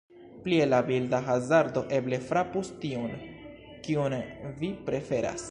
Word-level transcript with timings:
Plie 0.45 0.63
la 0.69 0.77
blinda 0.87 1.19
hazardo 1.33 1.83
eble 1.99 2.19
frapus 2.31 2.73
tiun, 2.87 3.15
kiun 3.87 4.19
vi 4.63 4.75
preferas. 4.91 5.39